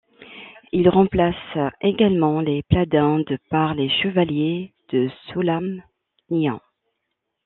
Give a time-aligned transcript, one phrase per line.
[0.71, 1.35] Il remplace
[1.81, 6.59] également les paladins de' par les chevaliers de Solamnia.